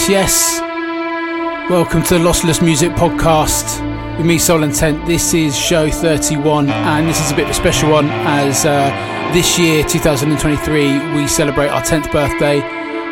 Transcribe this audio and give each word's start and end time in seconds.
Yes, 0.00 0.08
yes. 0.08 1.70
Welcome 1.70 2.02
to 2.04 2.14
the 2.14 2.24
Lossless 2.24 2.64
Music 2.64 2.90
Podcast 2.92 4.16
with 4.16 4.24
me, 4.24 4.38
Soul 4.38 4.62
Intent. 4.62 5.04
This 5.04 5.34
is 5.34 5.54
show 5.54 5.90
31, 5.90 6.70
and 6.70 7.06
this 7.06 7.22
is 7.22 7.30
a 7.30 7.34
bit 7.34 7.44
of 7.44 7.50
a 7.50 7.54
special 7.54 7.90
one 7.90 8.08
as 8.08 8.64
uh, 8.64 8.88
this 9.34 9.58
year, 9.58 9.84
2023, 9.84 11.14
we 11.14 11.26
celebrate 11.26 11.68
our 11.68 11.82
10th 11.82 12.10
birthday. 12.12 12.60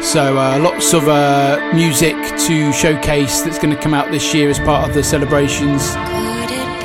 So, 0.01 0.39
uh, 0.39 0.59
lots 0.61 0.95
of 0.95 1.09
uh, 1.09 1.73
music 1.75 2.17
to 2.47 2.73
showcase 2.73 3.43
that's 3.43 3.59
going 3.59 3.77
to 3.77 3.83
come 3.83 3.93
out 3.93 4.11
this 4.11 4.33
year 4.33 4.49
as 4.49 4.59
part 4.59 4.89
of 4.89 4.95
the 4.95 5.05
celebrations. 5.05 5.95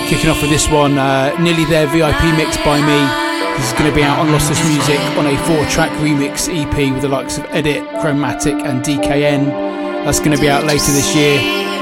Kicking 0.10 0.30
off 0.30 0.42
with 0.42 0.52
this 0.52 0.68
one, 0.68 0.98
uh, 0.98 1.34
Nearly 1.40 1.64
There 1.64 1.88
VIP 1.88 2.22
mix 2.36 2.58
by 2.58 2.82
me. 2.82 3.58
This 3.58 3.72
is 3.72 3.80
going 3.80 3.90
to 3.90 3.96
be 3.96 4.04
out 4.04 4.20
on 4.20 4.28
Lossless 4.28 4.68
Music 4.68 5.00
on 5.18 5.28
a 5.28 5.38
four 5.46 5.66
track 5.68 5.92
remix 6.02 6.50
EP 6.54 6.92
with 6.92 7.04
the 7.04 7.08
likes 7.08 7.38
of 7.38 7.46
Edit, 7.46 7.88
Chromatic, 8.02 8.56
and 8.56 8.84
DKN. 8.84 9.83
That's 10.04 10.20
going 10.20 10.36
to 10.36 10.42
be 10.42 10.50
out 10.50 10.66
later 10.66 10.92
this 10.92 11.16
year. 11.16 11.73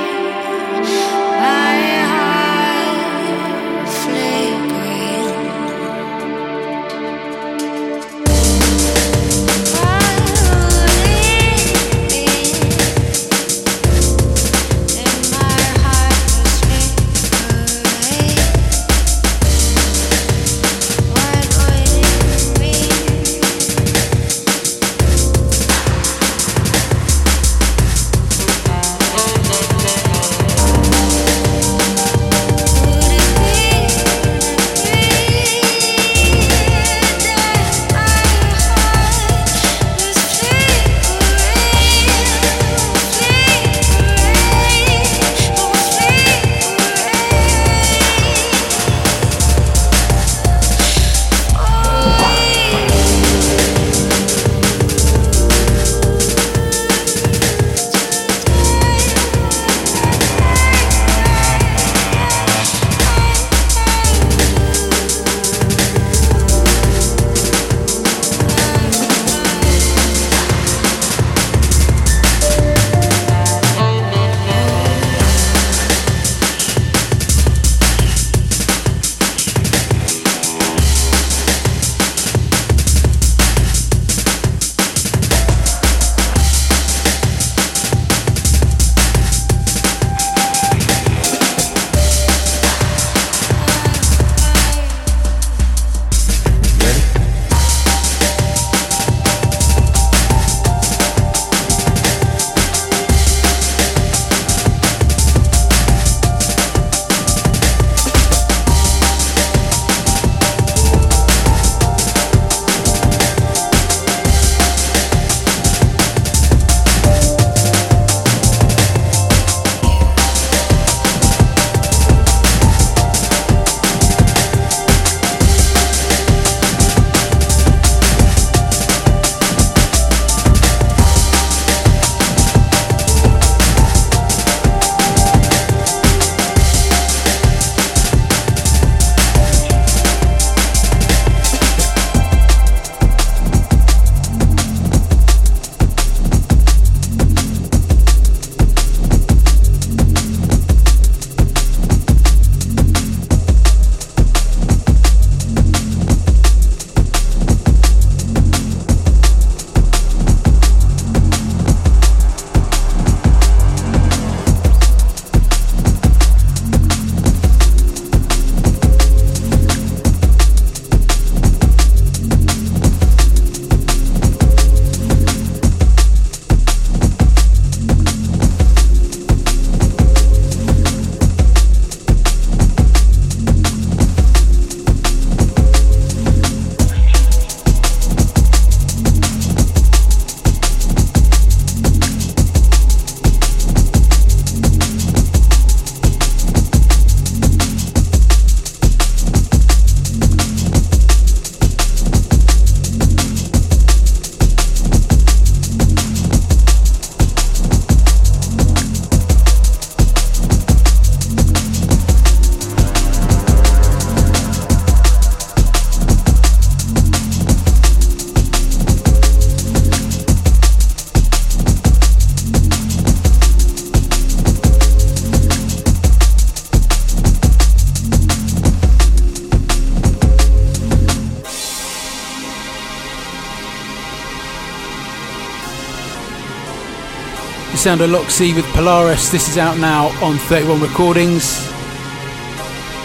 Of 237.87 238.11
Loxy 238.11 238.53
with 238.55 238.65
Polaris. 238.73 239.29
This 239.29 239.49
is 239.49 239.57
out 239.57 239.75
now 239.79 240.09
on 240.23 240.37
31 240.37 240.81
Recordings. 240.81 241.67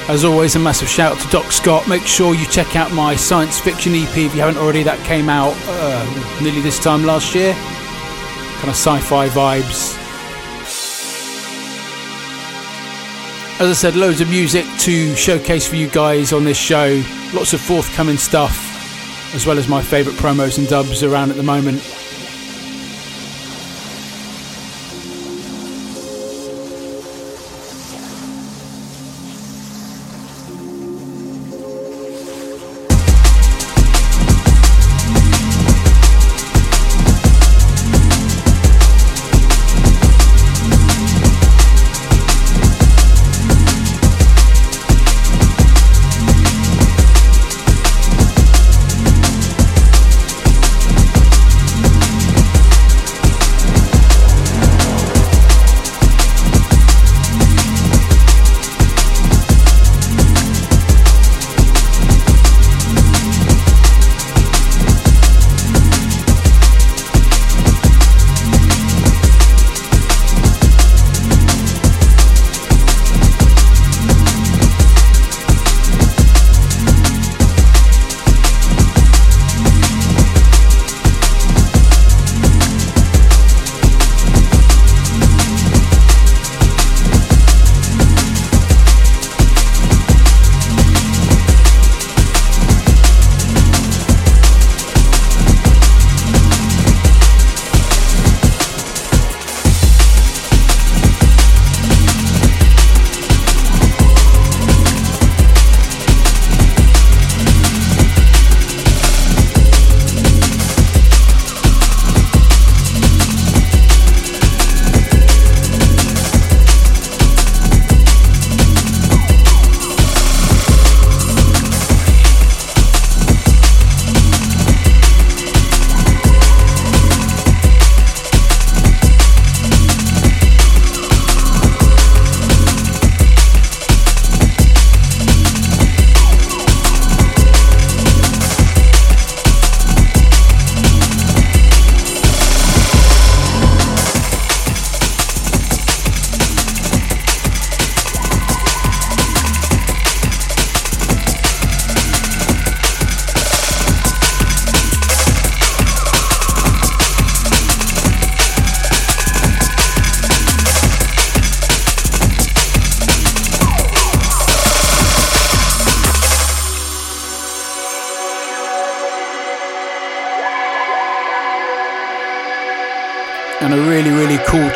As 0.06 0.22
always, 0.22 0.54
a 0.54 0.58
massive 0.58 0.86
shout 0.86 1.16
out 1.16 1.22
to 1.22 1.28
Doc 1.30 1.50
Scott. 1.50 1.88
Make 1.88 2.02
sure 2.02 2.34
you 2.34 2.46
check 2.48 2.76
out 2.76 2.92
my 2.92 3.16
science 3.16 3.58
fiction 3.58 3.94
EP 3.94 4.18
if 4.18 4.34
you 4.34 4.42
haven't 4.42 4.58
already. 4.58 4.82
That 4.82 5.02
came 5.06 5.30
out 5.30 5.54
uh, 5.66 6.40
nearly 6.42 6.60
this 6.60 6.78
time 6.78 7.06
last 7.06 7.34
year. 7.34 7.54
Kind 7.54 8.68
of 8.68 8.76
sci 8.76 8.98
fi 8.98 9.28
vibes. 9.30 9.96
As 13.58 13.70
I 13.70 13.72
said, 13.72 13.96
loads 13.96 14.20
of 14.20 14.28
music 14.28 14.66
to 14.80 15.16
showcase 15.16 15.66
for 15.66 15.76
you 15.76 15.88
guys 15.88 16.34
on 16.34 16.44
this 16.44 16.58
show. 16.58 17.02
Lots 17.32 17.54
of 17.54 17.62
forthcoming 17.62 18.18
stuff, 18.18 19.34
as 19.34 19.46
well 19.46 19.56
as 19.56 19.68
my 19.68 19.80
favourite 19.80 20.18
promos 20.18 20.58
and 20.58 20.68
dubs 20.68 21.02
around 21.02 21.30
at 21.30 21.36
the 21.36 21.42
moment. 21.42 21.95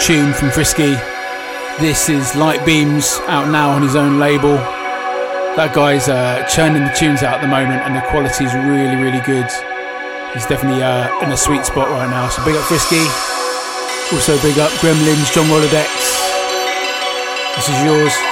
Tune 0.01 0.33
from 0.33 0.51
Frisky. 0.51 0.97
This 1.79 2.09
is 2.09 2.35
Light 2.35 2.65
Beams 2.65 3.21
out 3.29 3.51
now 3.53 3.69
on 3.71 3.83
his 3.83 3.95
own 3.95 4.19
label. 4.19 4.57
That 5.61 5.73
guy's 5.75 6.09
uh, 6.09 6.43
churning 6.49 6.83
the 6.83 6.95
tunes 6.97 7.23
out 7.23 7.37
at 7.37 7.43
the 7.43 7.53
moment, 7.53 7.85
and 7.85 7.95
the 7.95 8.01
quality 8.09 8.49
is 8.49 8.55
really, 8.55 8.97
really 8.97 9.21
good. 9.29 9.47
He's 10.33 10.49
definitely 10.49 10.83
uh, 10.83 11.13
in 11.21 11.31
a 11.31 11.37
sweet 11.37 11.67
spot 11.69 11.93
right 11.93 12.09
now. 12.09 12.33
So 12.33 12.43
big 12.49 12.57
up 12.57 12.65
Frisky. 12.65 13.05
Also 14.09 14.41
big 14.41 14.57
up 14.59 14.73
Gremlinz, 14.81 15.29
John 15.37 15.47
Rolodex. 15.53 15.93
This 17.61 17.69
is 17.69 17.79
yours. 17.85 18.30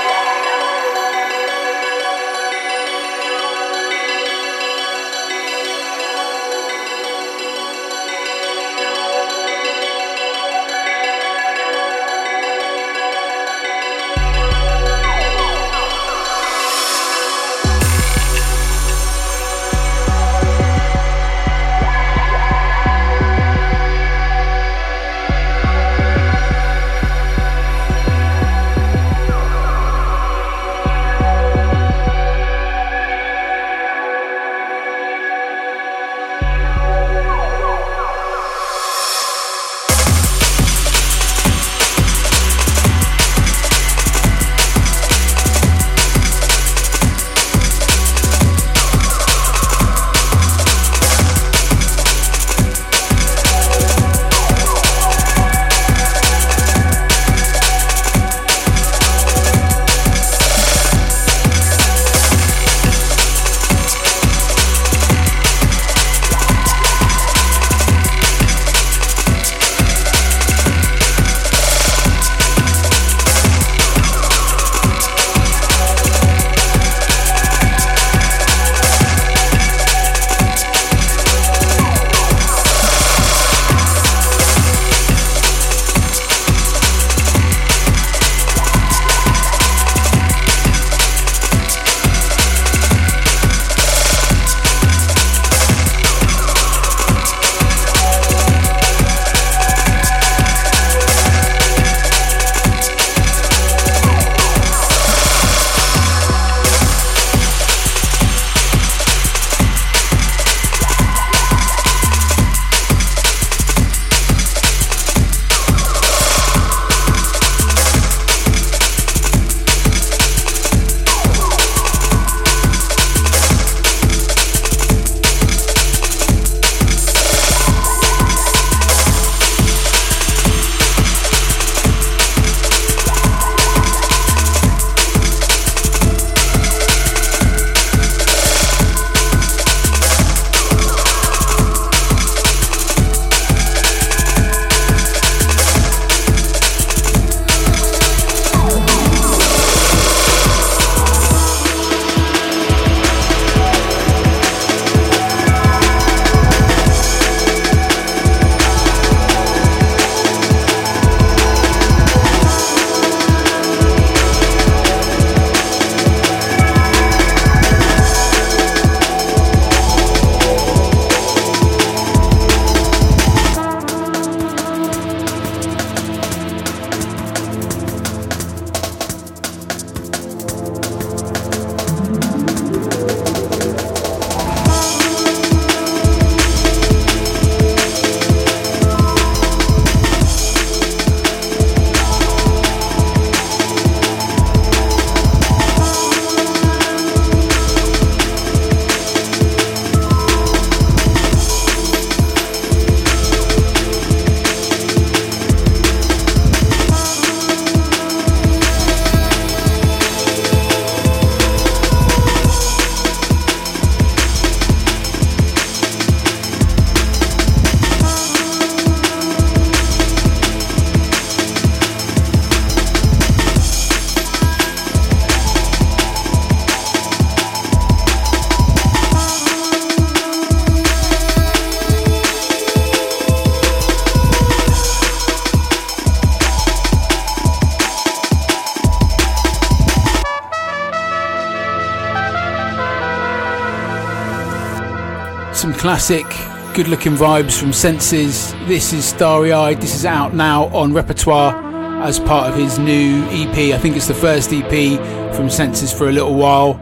Classic, 245.99 246.77
good 246.77 246.87
looking 246.87 247.15
vibes 247.15 247.59
from 247.59 247.73
Senses. 247.73 248.53
This 248.69 248.93
is 248.93 249.05
Starry 249.05 249.51
Eyed. 249.51 249.81
This 249.81 249.97
is 249.97 250.07
out 250.07 250.33
now 250.33 250.67
on 250.67 250.95
Repertoire 250.95 251.57
as 252.05 252.21
part 252.21 252.49
of 252.49 252.57
his 252.57 252.79
new 252.79 253.25
EP. 253.31 253.75
I 253.75 253.79
think 253.79 253.97
it's 253.97 254.07
the 254.07 254.15
first 254.15 254.53
EP 254.53 255.35
from 255.35 255.51
Senses 255.51 255.93
for 255.93 256.09
a 256.09 256.13
little 256.13 256.37
while. 256.37 256.75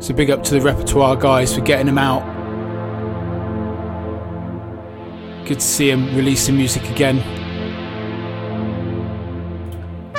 So 0.00 0.12
big 0.12 0.28
up 0.28 0.42
to 0.42 0.54
the 0.54 0.60
Repertoire 0.60 1.14
guys 1.14 1.54
for 1.54 1.60
getting 1.60 1.86
him 1.86 1.98
out. 1.98 2.24
Good 5.46 5.60
to 5.60 5.66
see 5.66 5.88
him 5.88 6.12
releasing 6.16 6.56
music 6.56 6.90
again. 6.90 7.18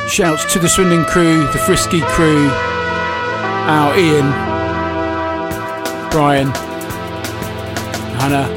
Shouts 0.07 0.45
to 0.53 0.60
the 0.60 0.69
Swindon 0.69 1.03
crew, 1.03 1.41
the 1.48 1.60
Frisky 1.65 2.00
crew, 2.00 2.48
our 3.67 3.98
Ian, 3.98 4.31
Brian, 6.10 6.53
Hannah, 8.22 8.48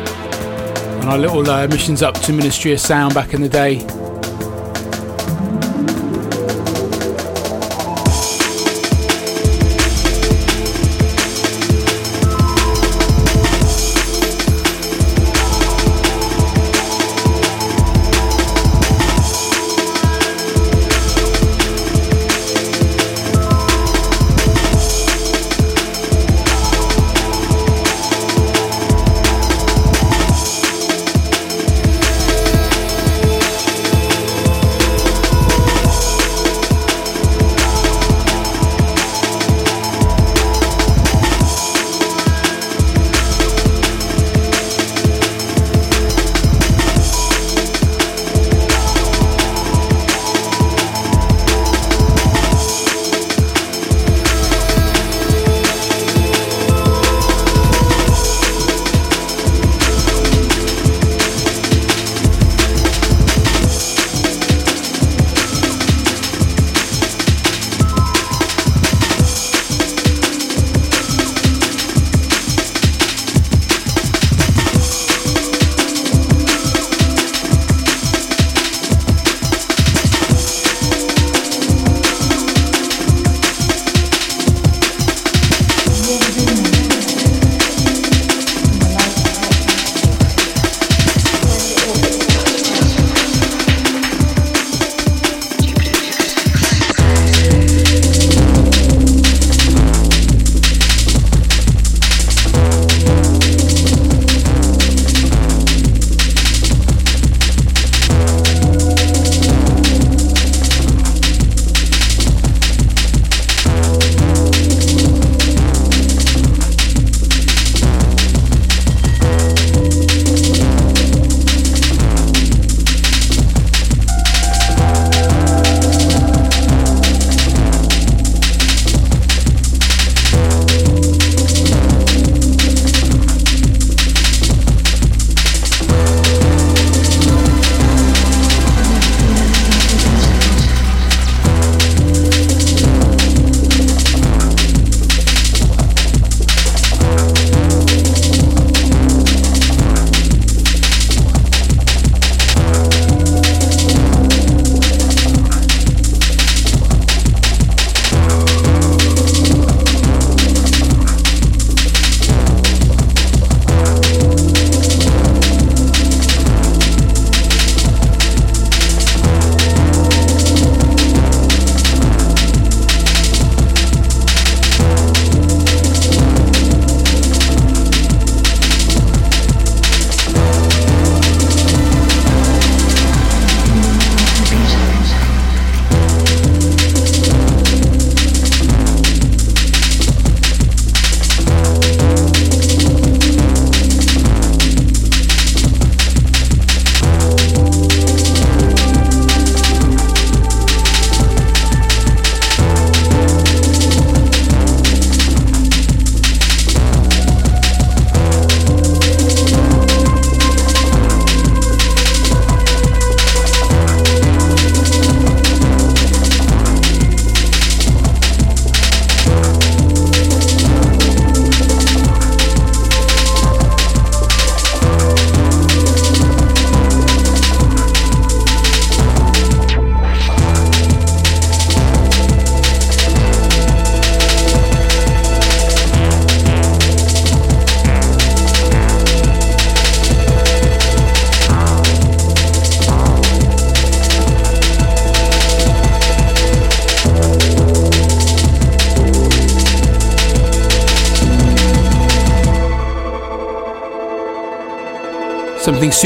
and 1.01 1.09
our 1.09 1.17
little 1.17 1.49
uh, 1.49 1.67
missions 1.67 2.03
up 2.03 2.15
to 2.21 2.35
Ministry 2.35 2.75
of 2.75 2.81
Sound 2.81 3.15
back 3.15 3.33
in 3.33 3.41
the 3.41 3.49
day. 3.49 4.04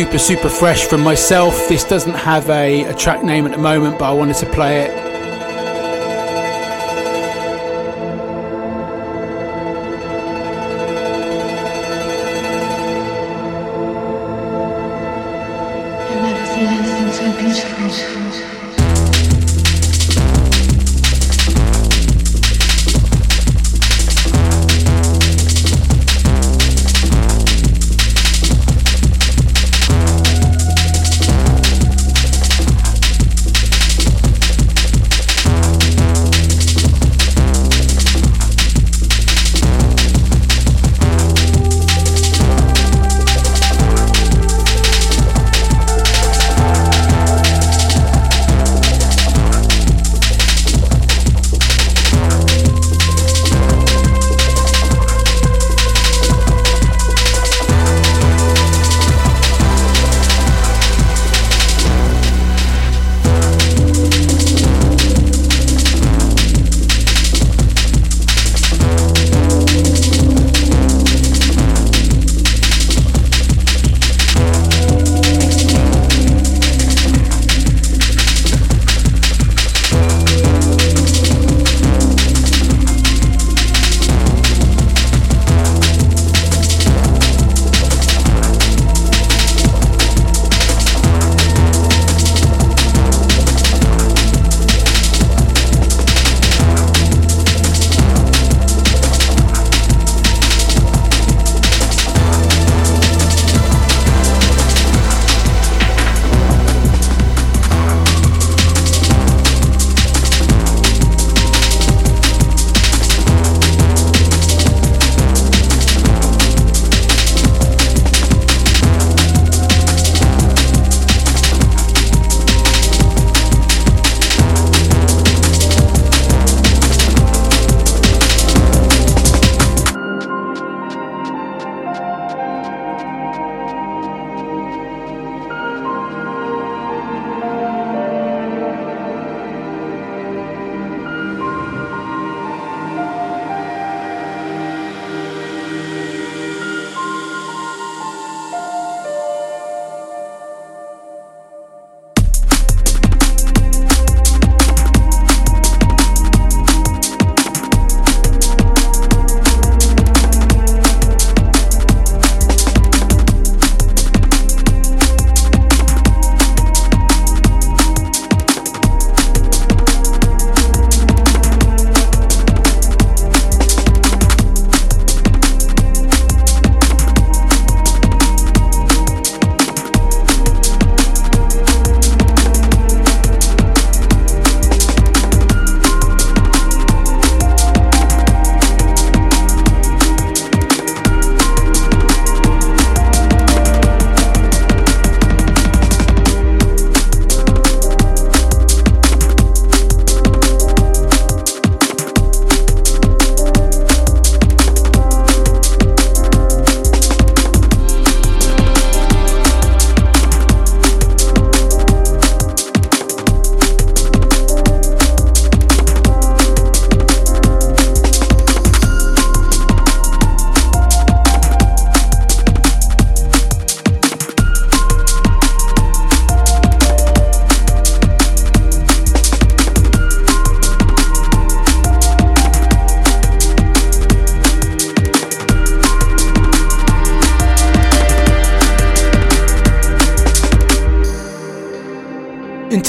Super, 0.09 0.19
super 0.19 0.49
fresh 0.49 0.87
from 0.87 1.03
myself. 1.03 1.69
This 1.69 1.85
doesn't 1.85 2.15
have 2.15 2.49
a, 2.49 2.85
a 2.85 2.95
track 2.95 3.23
name 3.23 3.45
at 3.45 3.53
the 3.53 3.59
moment, 3.59 3.99
but 3.99 4.07
I 4.07 4.13
wanted 4.15 4.37
to 4.37 4.47
play 4.47 4.87
it. 4.87 5.08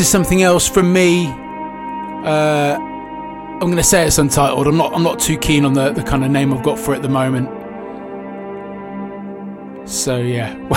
Something 0.10 0.42
else 0.42 0.68
from 0.68 0.92
me. 0.92 1.28
Uh, 1.28 2.78
I'm 2.80 3.60
going 3.60 3.78
to 3.78 3.84
say 3.84 4.06
it's 4.06 4.18
untitled. 4.18 4.68
I'm 4.68 4.78
not. 4.78 4.94
I'm 4.94 5.04
not 5.04 5.20
too 5.20 5.38
keen 5.38 5.66
on 5.66 5.74
the, 5.74 5.92
the 5.92 6.04
kind 6.04 6.26
of 6.26 6.32
name 6.32 6.54
I've 6.54 6.64
got 6.64 6.80
for 6.80 6.94
it 6.94 6.98
at 6.98 7.02
the 7.04 7.10
moment. 7.10 7.50
So 9.90 10.18
yeah, 10.18 10.56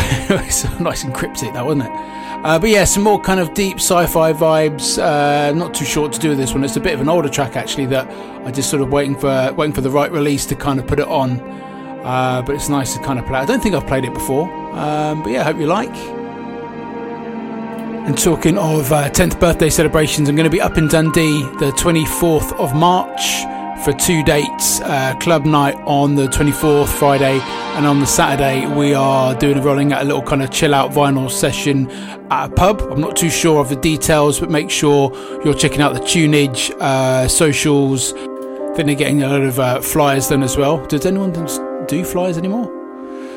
it's 0.46 0.64
nice 0.80 1.04
and 1.04 1.14
cryptic, 1.14 1.52
that 1.52 1.64
wasn't 1.64 1.84
it? 1.84 1.92
Uh, 2.44 2.58
but 2.58 2.70
yeah, 2.70 2.84
some 2.84 3.02
more 3.02 3.20
kind 3.20 3.40
of 3.40 3.54
deep 3.54 3.76
sci-fi 3.76 4.32
vibes. 4.32 4.98
Uh, 5.00 5.52
not 5.52 5.74
too 5.74 5.84
short 5.84 6.12
to 6.14 6.18
do 6.18 6.30
with 6.30 6.38
this 6.38 6.54
one. 6.54 6.64
It's 6.64 6.76
a 6.76 6.80
bit 6.80 6.94
of 6.94 7.00
an 7.00 7.08
older 7.08 7.28
track 7.28 7.56
actually 7.56 7.86
that 7.86 8.08
I 8.46 8.50
just 8.50 8.70
sort 8.70 8.82
of 8.82 8.90
waiting 8.90 9.16
for 9.16 9.52
waiting 9.52 9.74
for 9.74 9.80
the 9.80 9.90
right 9.90 10.10
release 10.10 10.46
to 10.46 10.56
kind 10.56 10.80
of 10.80 10.86
put 10.86 10.98
it 10.98 11.08
on. 11.08 11.40
Uh, 11.40 12.42
but 12.44 12.54
it's 12.54 12.68
nice 12.68 12.94
to 12.94 13.02
kind 13.02 13.18
of 13.18 13.26
play. 13.26 13.38
I 13.38 13.44
don't 13.44 13.62
think 13.62 13.74
I've 13.74 13.86
played 13.86 14.04
it 14.04 14.12
before. 14.12 14.50
Um, 14.72 15.22
but 15.22 15.30
yeah, 15.30 15.42
I 15.42 15.44
hope 15.44 15.58
you 15.58 15.66
like. 15.66 16.21
And 18.04 18.18
talking 18.18 18.58
of 18.58 18.86
10th 18.88 19.36
uh, 19.36 19.38
birthday 19.38 19.70
celebrations, 19.70 20.28
I'm 20.28 20.34
going 20.34 20.42
to 20.42 20.50
be 20.50 20.60
up 20.60 20.76
in 20.76 20.88
Dundee 20.88 21.42
the 21.60 21.70
24th 21.76 22.52
of 22.58 22.74
March 22.74 23.44
for 23.84 23.92
two 23.92 24.24
dates 24.24 24.80
uh, 24.80 25.16
club 25.20 25.44
night 25.44 25.76
on 25.86 26.16
the 26.16 26.26
24th 26.26 26.88
Friday 26.88 27.38
and 27.76 27.86
on 27.86 28.00
the 28.00 28.06
Saturday 28.06 28.66
we 28.74 28.92
are 28.92 29.36
doing 29.36 29.56
a 29.56 29.62
rolling 29.62 29.92
out 29.92 30.02
a 30.02 30.04
little 30.04 30.20
kind 30.22 30.42
of 30.42 30.50
chill 30.50 30.74
out 30.74 30.90
vinyl 30.90 31.30
session 31.30 31.88
at 32.32 32.46
a 32.46 32.52
pub. 32.52 32.80
I'm 32.82 33.00
not 33.00 33.16
too 33.16 33.30
sure 33.30 33.60
of 33.60 33.68
the 33.68 33.76
details 33.76 34.40
but 34.40 34.50
make 34.50 34.68
sure 34.68 35.12
you're 35.44 35.54
checking 35.54 35.80
out 35.80 35.94
the 35.94 36.00
tunage 36.00 36.72
uh, 36.80 37.28
socials. 37.28 38.14
Then 38.74 38.86
they're 38.86 38.96
getting 38.96 39.22
a 39.22 39.28
lot 39.28 39.42
of 39.42 39.60
uh, 39.60 39.80
flyers 39.80 40.28
then 40.28 40.42
as 40.42 40.56
well. 40.56 40.84
Does 40.86 41.06
anyone 41.06 41.32
do 41.86 42.04
flyers 42.04 42.36
anymore 42.36 42.81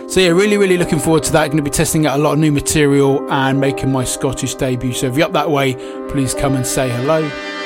so 0.08 0.20
yeah 0.20 0.30
really 0.30 0.58
really 0.58 0.78
looking 0.78 1.00
forward 1.00 1.24
to 1.24 1.32
that. 1.34 1.48
Going 1.48 1.58
to 1.58 1.64
be 1.64 1.70
testing 1.70 2.06
out 2.06 2.20
a 2.20 2.22
lot 2.22 2.34
of 2.34 2.40
new 2.40 2.52
material 2.52 3.30
and 3.32 3.60
making 3.60 3.92
my 3.92 4.04
Scottish 4.04 4.56
debut. 4.56 4.94
So 4.94 5.08
if 5.08 5.18
you're 5.18 5.26
up 5.26 5.34
that 5.34 5.50
way 5.50 5.74
please 6.10 6.34
come 6.34 6.56
and 6.56 6.66
say 6.66 6.90
hello 6.90 7.65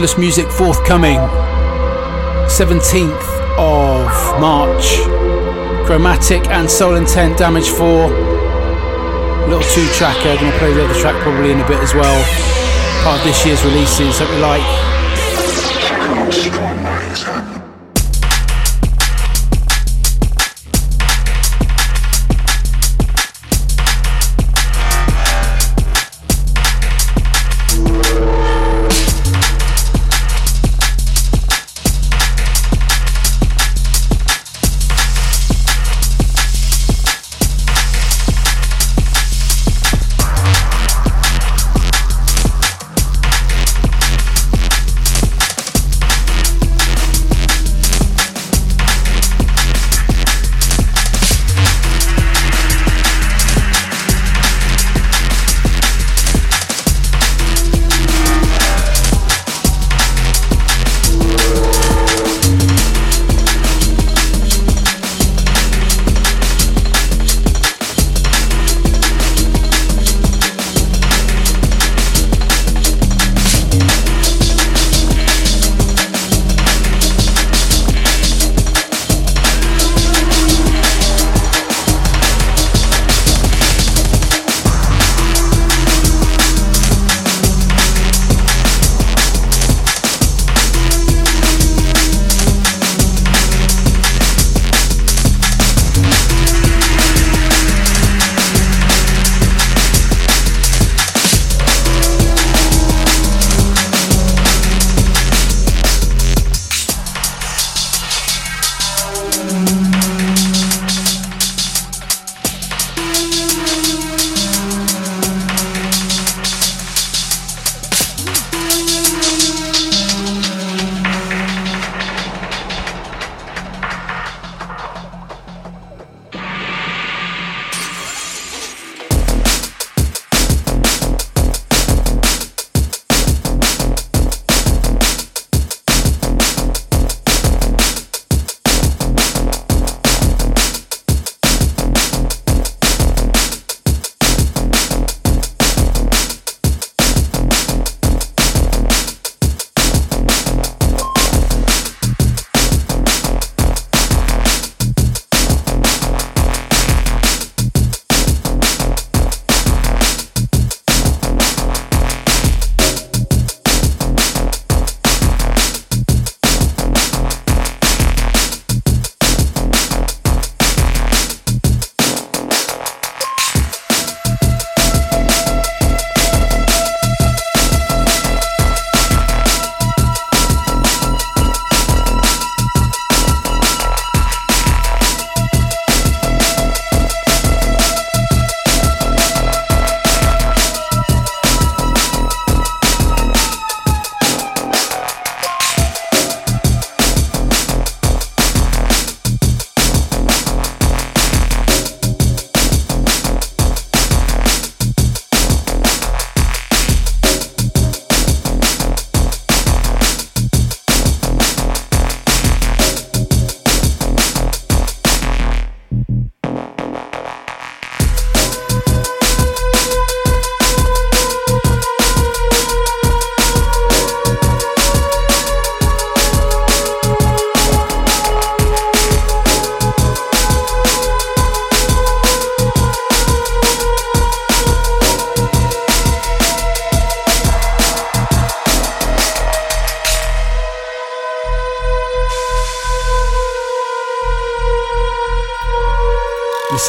Music 0.00 0.50
forthcoming. 0.50 1.18
17th 2.48 3.58
of 3.58 4.40
March. 4.40 4.96
Chromatic 5.86 6.46
and 6.48 6.68
Soul 6.68 6.94
Intent 6.96 7.36
Damage 7.36 7.68
4. 7.68 8.08
Little 9.48 9.60
two 9.60 9.86
tracker, 9.92 10.34
gonna 10.36 10.58
play 10.58 10.72
the 10.72 10.84
other 10.84 10.98
track 10.98 11.14
probably 11.22 11.52
in 11.52 11.60
a 11.60 11.68
bit 11.68 11.78
as 11.80 11.92
well. 11.94 12.24
Part 13.04 13.18
of 13.18 13.24
this 13.24 13.44
year's 13.44 13.62
releases, 13.64 14.18
hope 14.18 14.30
you 14.30 14.38
like. 14.38 14.62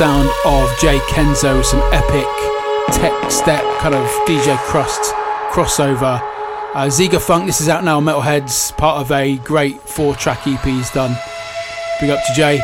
Sound 0.04 0.30
of 0.44 0.70
Jay 0.80 0.98
Kenzo, 1.08 1.64
some 1.64 1.80
epic 1.94 2.28
tech 2.94 3.32
step 3.32 3.64
kind 3.80 3.96
of 3.96 4.06
DJ 4.28 4.54
Krust 4.68 5.14
crossover. 5.54 6.20
Uh, 6.74 6.88
Ziga 6.88 7.22
Funk, 7.22 7.46
this 7.46 7.62
is 7.62 7.70
out 7.70 7.86
now 7.86 7.96
on 8.00 8.04
Metalheadz, 8.04 8.76
part 8.76 9.00
of 9.00 9.14
a 9.14 9.38
great 9.38 9.80
four 9.80 10.14
track 10.14 10.46
EP 10.46 10.60
he's 10.66 10.92
done. 10.92 11.18
Big 12.02 12.10
up 12.10 12.20
to 12.28 12.34
Jay. 12.34 12.60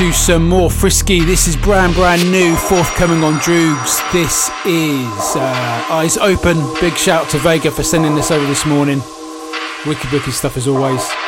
Into 0.00 0.12
some 0.12 0.48
more 0.48 0.70
frisky. 0.70 1.20
This 1.20 1.46
is 1.46 1.56
brand 1.56 1.94
brand 1.94 2.28
new, 2.32 2.56
forthcoming 2.56 3.22
on 3.22 3.34
Droogs. 3.34 4.00
This 4.12 4.50
is 4.66 5.36
uh, 5.36 5.86
Eyes 5.88 6.16
Open. 6.16 6.56
Big 6.80 6.94
shout 6.94 7.28
to 7.30 7.38
Vega 7.38 7.70
for 7.70 7.84
sending 7.84 8.16
this 8.16 8.32
over 8.32 8.44
this 8.46 8.66
morning. 8.66 9.00
Wicked, 9.86 10.10
wicked 10.10 10.32
stuff 10.32 10.56
as 10.56 10.66
always. 10.66 11.23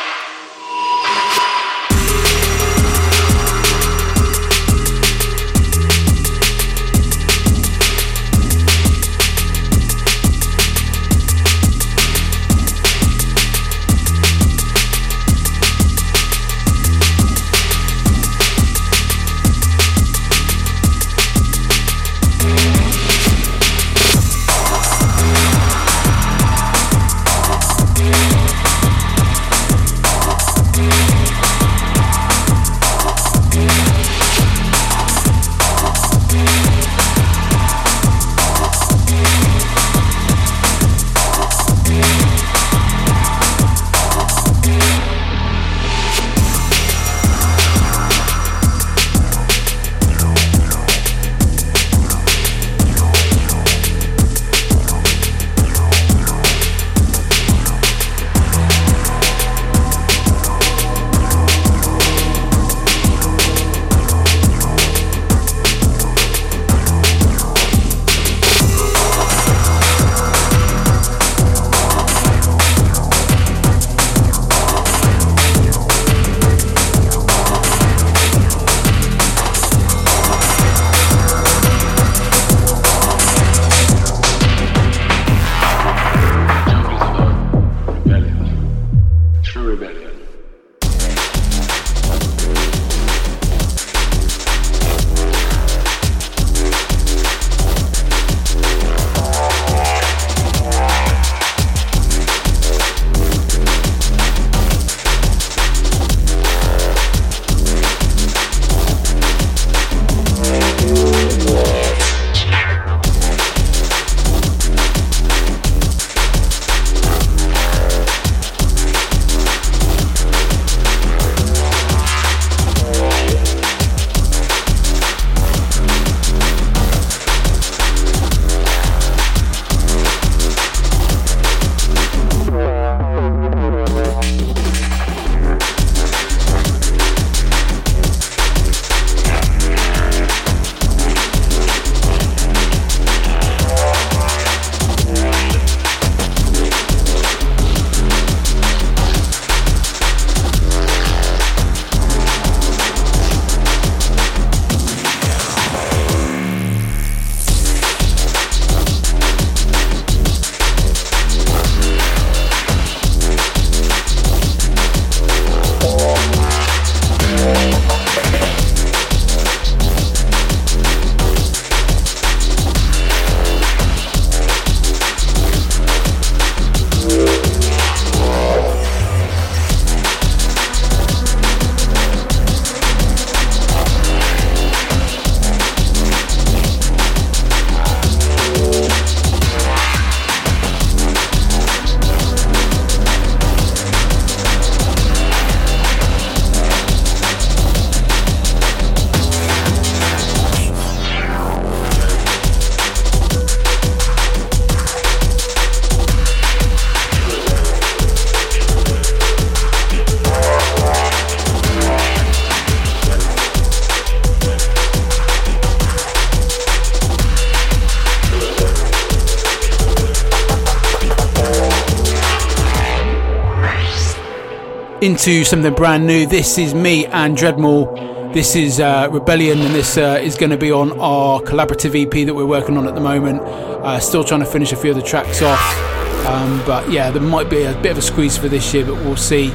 Into 225.07 225.45
something 225.45 225.73
brand 225.73 226.05
new. 226.05 226.27
This 226.27 226.57
is 226.57 226.75
me 226.75 227.05
and 227.05 227.37
Dreadmore. 227.37 228.33
This 228.33 228.57
is 228.57 228.81
uh, 228.81 229.07
Rebellion, 229.09 229.61
and 229.61 229.73
this 229.73 229.97
uh, 229.97 230.19
is 230.21 230.35
going 230.35 230.49
to 230.49 230.57
be 230.57 230.69
on 230.69 230.99
our 230.99 231.39
collaborative 231.39 231.95
EP 231.95 232.25
that 232.25 232.35
we're 232.35 232.45
working 232.45 232.75
on 232.75 232.85
at 232.89 232.93
the 232.93 232.99
moment. 232.99 233.39
Uh, 233.41 234.01
still 234.01 234.25
trying 234.25 234.41
to 234.41 234.45
finish 234.45 234.73
a 234.73 234.75
few 234.75 234.89
of 234.89 234.97
the 234.97 235.01
tracks 235.01 235.41
off, 235.41 236.27
um, 236.27 236.61
but 236.65 236.91
yeah, 236.91 237.09
there 237.09 237.21
might 237.21 237.49
be 237.49 237.63
a 237.63 237.73
bit 237.81 237.91
of 237.91 237.97
a 237.99 238.01
squeeze 238.01 238.37
for 238.37 238.49
this 238.49 238.73
year, 238.73 238.85
but 238.85 238.95
we'll 238.95 239.15
see. 239.15 239.47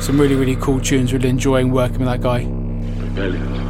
Some 0.00 0.20
really, 0.20 0.36
really 0.36 0.56
cool 0.56 0.80
tunes. 0.80 1.12
Really 1.12 1.28
enjoying 1.28 1.72
working 1.72 1.98
with 1.98 2.06
that 2.06 2.20
guy. 2.20 2.44
Rebellion. 2.44 3.61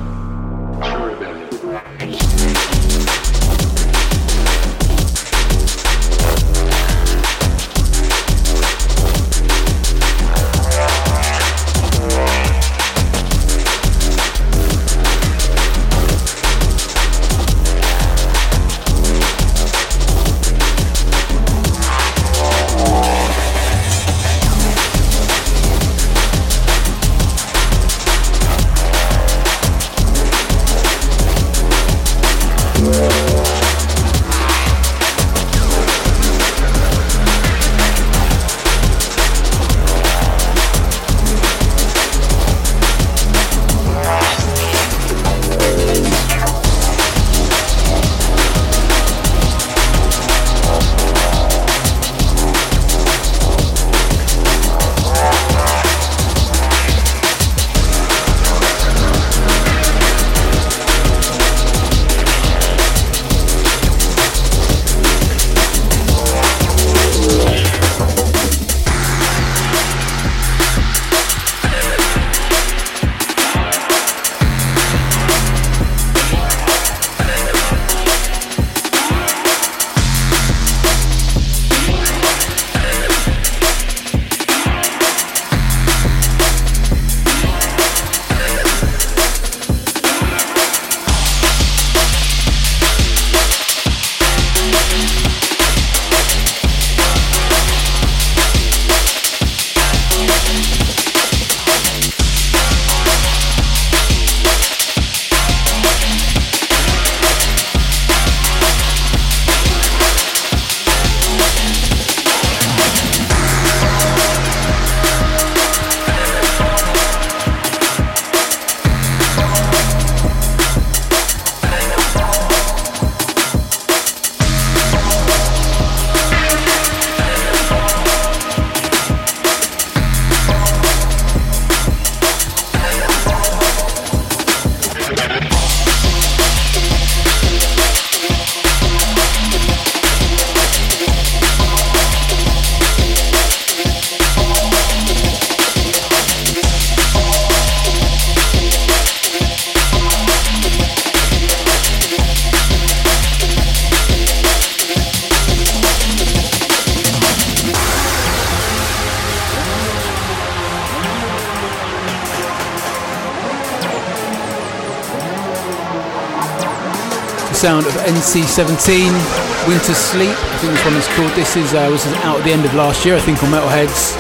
Sound 168.23 168.71
of 168.71 168.79
NC17, 168.79 169.67
Winter 169.67 169.95
Sleep. 169.95 170.31
I 170.31 170.57
think 170.59 170.73
this 170.73 170.85
one 170.85 170.95
is 170.95 171.09
called. 171.15 171.33
This 171.35 171.57
is 171.57 171.75
uh, 171.75 171.89
was 171.91 172.07
out 172.23 172.39
at 172.39 172.45
the 172.45 172.53
end 172.53 172.65
of 172.65 172.75
last 172.75 173.05
year, 173.05 173.17
I 173.17 173.21
think, 173.21 173.43
on 173.43 173.51
Metalheadz. 173.51 174.15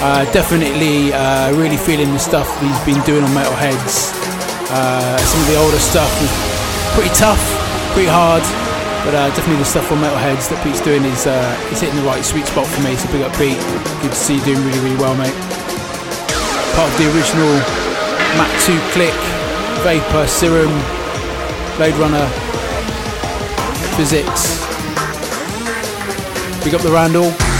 Uh, 0.00 0.24
definitely, 0.32 1.12
uh, 1.12 1.52
really 1.56 1.76
feeling 1.76 2.12
the 2.12 2.18
stuff 2.18 2.48
he's 2.60 2.80
been 2.84 3.00
doing 3.04 3.24
on 3.24 3.30
Metalheadz. 3.30 4.12
Uh, 4.72 5.18
some 5.18 5.40
of 5.40 5.48
the 5.48 5.56
older 5.56 5.78
stuff 5.78 6.08
was 6.20 6.32
pretty 6.96 7.12
tough, 7.14 7.40
pretty 7.92 8.08
hard, 8.08 8.42
but 9.04 9.14
uh, 9.14 9.28
definitely 9.36 9.60
the 9.60 9.68
stuff 9.68 9.90
on 9.92 9.98
Metalheadz 9.98 10.48
that 10.48 10.58
Pete's 10.64 10.80
doing 10.80 11.04
is 11.04 11.26
uh, 11.26 11.70
is 11.72 11.80
hitting 11.80 11.96
the 11.96 12.06
right 12.08 12.24
sweet 12.24 12.46
spot 12.46 12.66
for 12.66 12.80
me. 12.82 12.96
So 12.96 13.08
big 13.12 13.22
up 13.22 13.32
Pete. 13.36 13.60
Good 14.00 14.12
to 14.12 14.20
see 14.20 14.40
you 14.40 14.44
doing 14.44 14.62
really, 14.64 14.80
really 14.80 15.00
well, 15.00 15.16
mate. 15.16 15.36
Part 16.76 16.90
of 16.90 16.96
the 16.98 17.06
original 17.12 17.52
Mat 18.40 18.50
2 18.66 18.74
Click, 18.96 19.16
Vapor, 19.86 20.26
Serum, 20.26 20.72
Blade 21.78 21.94
Runner, 22.02 22.26
Physics. 23.96 24.64
Up 26.74 26.82
the 26.82 26.90
Randall. 26.90 27.53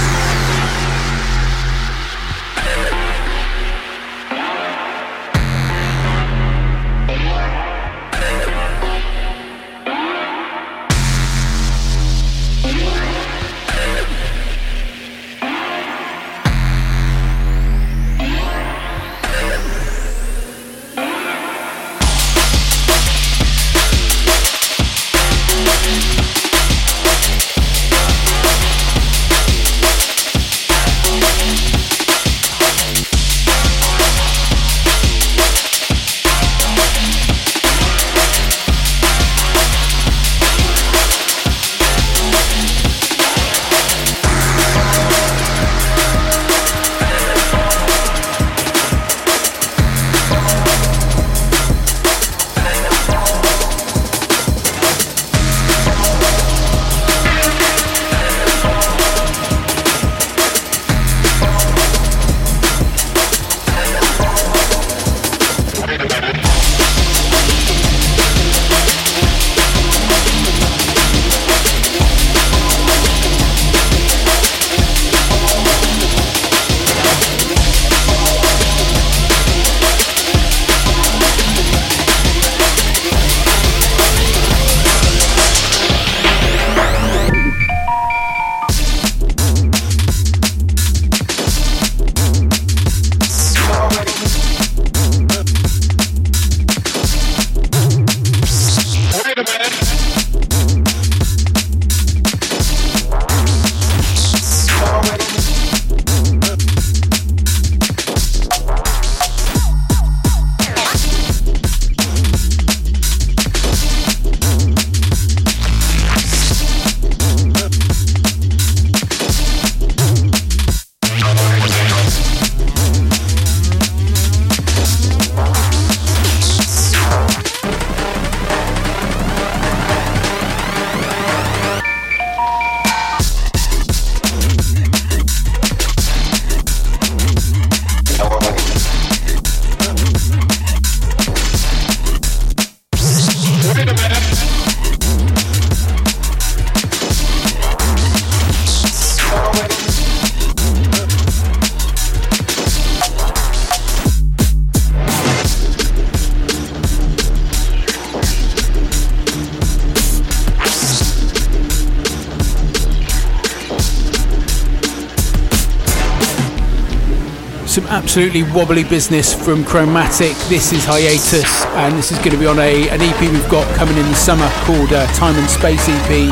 Absolutely 168.16 168.44
wobbly 168.54 168.84
business 168.84 169.34
from 169.34 169.64
Chromatic. 169.64 170.36
This 170.48 170.72
is 170.72 170.84
Hiatus, 170.84 171.64
and 171.64 171.98
this 171.98 172.12
is 172.12 172.18
going 172.18 172.30
to 172.30 172.36
be 172.36 172.46
on 172.46 172.60
a, 172.60 172.88
an 172.90 173.00
EP 173.00 173.20
we've 173.22 173.50
got 173.50 173.66
coming 173.74 173.96
in 173.96 174.06
the 174.06 174.14
summer 174.14 174.48
called 174.62 174.92
uh, 174.92 175.04
Time 175.14 175.34
and 175.34 175.50
Space 175.50 175.84
EP. 175.88 176.30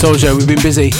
Told 0.00 0.22
you, 0.22 0.34
we've 0.34 0.48
been 0.48 0.62
busy. 0.62 0.92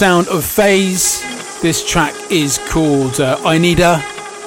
Sound 0.00 0.28
of 0.28 0.42
Phase. 0.42 1.20
This 1.60 1.86
track 1.86 2.14
is 2.30 2.58
called 2.70 3.20
uh, 3.20 3.38
I 3.44 3.58
Need 3.58 3.80
Her, 3.80 4.02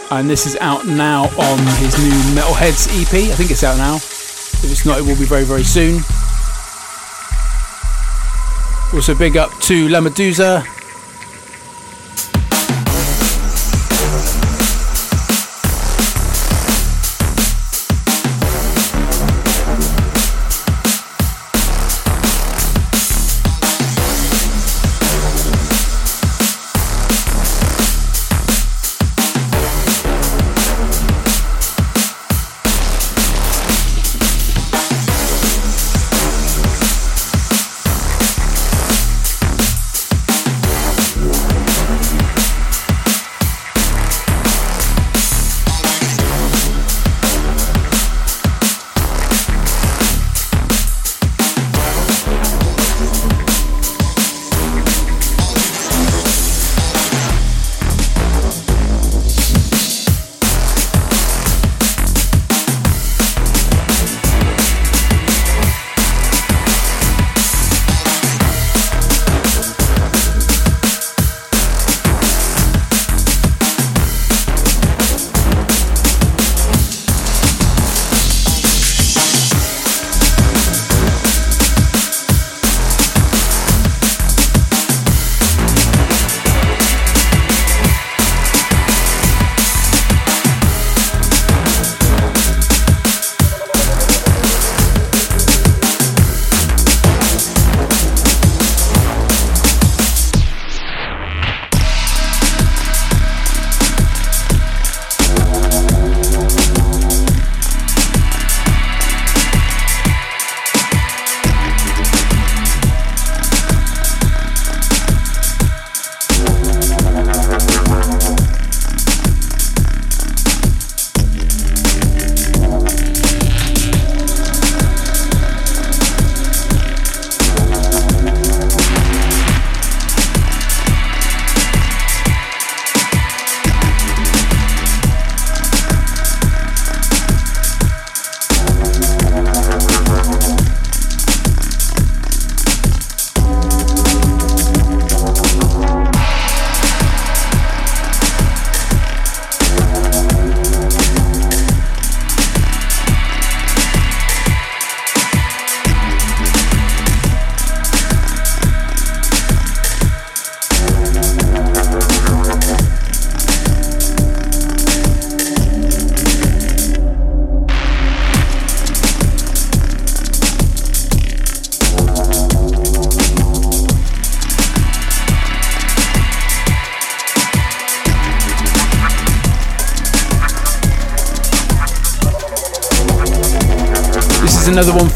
and 0.09 0.27
this 0.27 0.47
is 0.47 0.55
out 0.55 0.87
now 0.87 1.25
on 1.25 1.59
his 1.77 1.95
new 1.99 2.09
Metalheadz 2.33 2.87
EP. 2.99 3.29
I 3.31 3.35
think 3.35 3.51
it's 3.51 3.63
out 3.63 3.77
now. 3.77 3.97
If 3.97 4.63
it's 4.63 4.83
not, 4.83 4.97
it 4.97 5.03
will 5.03 5.15
be 5.15 5.25
very, 5.25 5.43
very 5.43 5.63
soon. 5.63 6.01
Also, 8.95 9.13
big 9.13 9.37
up 9.37 9.51
to 9.59 9.89
La 9.89 9.99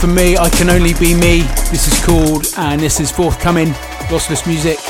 For 0.07 0.13
me. 0.13 0.37
I 0.37 0.49
can 0.49 0.69
only 0.69 0.93
be 0.93 1.13
me. 1.13 1.41
This 1.69 1.87
is 1.87 2.05
called, 2.05 2.47
and 2.57 2.79
this 2.79 3.01
is 3.01 3.11
forthcoming. 3.11 3.73
Lossless 4.09 4.47
music. 4.47 4.86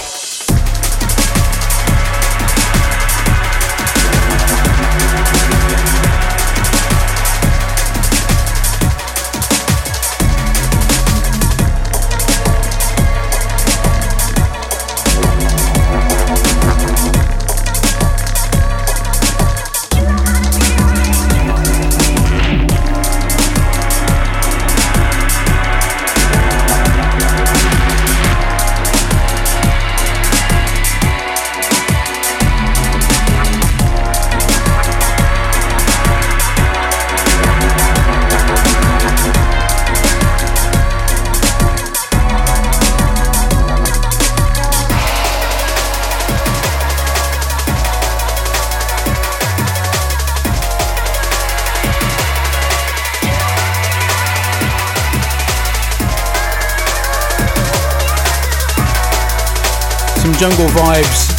Jungle 60.39 60.67
vibes 60.67 61.31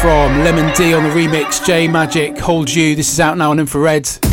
from 0.00 0.44
Lemon 0.44 0.72
D 0.76 0.94
on 0.94 1.02
the 1.02 1.08
remix. 1.08 1.64
J 1.66 1.88
Majik 1.88 2.38
Hold 2.38 2.72
You. 2.72 2.94
This 2.94 3.12
is 3.12 3.18
out 3.18 3.36
now 3.38 3.50
on 3.50 3.58
Infrared. 3.58 4.29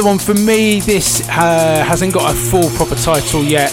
Another 0.00 0.16
one 0.16 0.18
for 0.18 0.32
me, 0.46 0.80
this 0.80 1.28
uh, 1.28 1.84
hasn't 1.86 2.14
got 2.14 2.32
a 2.32 2.34
full 2.34 2.70
proper 2.70 2.94
title 2.94 3.44
yet. 3.44 3.70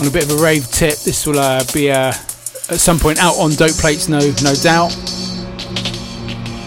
On 0.00 0.08
a 0.08 0.10
bit 0.10 0.24
of 0.24 0.40
a 0.40 0.42
rave 0.42 0.68
tip, 0.72 0.98
this 0.98 1.24
will 1.24 1.38
uh, 1.38 1.62
be 1.72 1.88
uh, 1.88 2.08
at 2.08 2.80
some 2.80 2.98
point 2.98 3.20
out 3.20 3.34
on 3.34 3.52
Dope 3.52 3.74
Plates, 3.74 4.08
no, 4.08 4.18
no 4.18 4.54
doubt. 4.56 4.90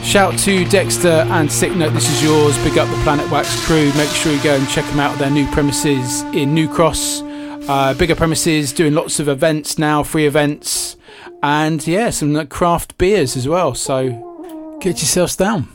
Shout 0.02 0.40
to 0.40 0.64
Dexter 0.64 1.28
and 1.28 1.52
Sick 1.52 1.76
Note, 1.76 1.92
this 1.92 2.10
is 2.10 2.24
yours. 2.24 2.58
Big 2.64 2.78
up 2.78 2.88
the 2.88 3.04
Planet 3.04 3.30
Wax 3.30 3.66
crew. 3.66 3.92
Make 3.98 4.08
sure 4.12 4.32
you 4.32 4.42
go 4.42 4.56
and 4.56 4.66
check 4.70 4.86
them 4.86 5.02
out 5.02 5.20
their 5.20 5.30
new 5.30 5.46
premises 5.48 6.22
in 6.34 6.54
New 6.54 6.74
Cross. 6.74 7.24
Uh, 7.68 7.94
bigger 7.96 8.16
premises, 8.16 8.72
doing 8.72 8.94
lots 8.94 9.20
of 9.20 9.28
events 9.28 9.78
now, 9.78 10.04
free 10.04 10.26
events, 10.26 10.96
and 11.44 11.86
yeah, 11.86 12.10
some 12.10 12.48
craft 12.48 12.98
beers 12.98 13.36
as 13.36 13.46
well. 13.46 13.76
So 13.76 14.78
get 14.80 15.02
yourselves 15.02 15.36
down. 15.36 15.68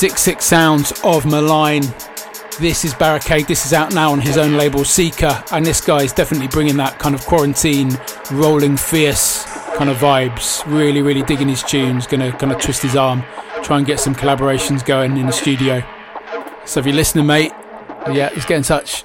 Six 0.00 0.22
Six 0.22 0.46
Sounds 0.46 0.92
of 1.04 1.26
Malign. 1.26 1.82
This 2.58 2.86
is 2.86 2.94
Barricade. 2.94 3.46
This 3.46 3.66
is 3.66 3.74
out 3.74 3.92
now 3.92 4.12
on 4.12 4.18
his 4.18 4.38
own 4.38 4.56
label 4.56 4.82
Seeker, 4.82 5.44
and 5.52 5.62
this 5.62 5.82
guy 5.82 6.04
is 6.04 6.14
definitely 6.14 6.48
bringing 6.48 6.78
that 6.78 6.98
kind 6.98 7.14
of 7.14 7.20
quarantine, 7.26 7.90
rolling 8.32 8.78
fierce 8.78 9.44
kind 9.76 9.90
of 9.90 9.98
vibes. 9.98 10.64
Really, 10.64 11.02
really 11.02 11.20
digging 11.20 11.48
his 11.48 11.62
tunes. 11.62 12.06
Gonna 12.06 12.32
kind 12.32 12.50
of 12.50 12.58
twist 12.58 12.80
his 12.80 12.96
arm, 12.96 13.22
try 13.62 13.76
and 13.76 13.86
get 13.86 14.00
some 14.00 14.14
collaborations 14.14 14.82
going 14.82 15.18
in 15.18 15.26
the 15.26 15.32
studio. 15.32 15.82
So 16.64 16.80
if 16.80 16.86
you're 16.86 16.94
listening, 16.94 17.26
mate, 17.26 17.52
yeah, 18.10 18.30
just 18.32 18.48
get 18.48 18.56
in 18.56 18.62
touch. 18.62 19.04